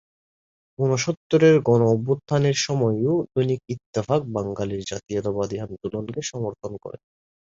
[0.79, 6.97] ঊনসত্তরের গণঅভ্যুত্থানের সময়ও দৈনিক ইত্তেফাক বাঙালির জাতীয়তাবাদী আন্দোলনকে সমর্থন করে।